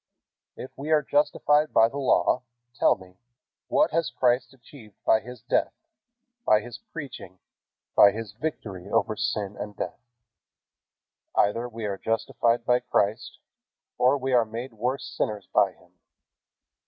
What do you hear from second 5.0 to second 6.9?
by His death, by His